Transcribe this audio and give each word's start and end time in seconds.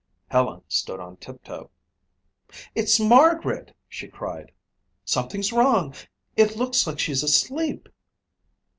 Helen 0.29 0.63
stood 0.67 0.99
on 0.99 1.17
tip 1.17 1.43
toe. 1.43 1.69
"It's 2.73 2.99
Margaret," 2.99 3.75
she 3.87 4.07
cried. 4.07 4.51
"Something's 5.05 5.53
wrong. 5.53 5.93
It 6.35 6.55
looks 6.55 6.87
like 6.87 6.97
she's 6.97 7.21
asleep." 7.21 7.87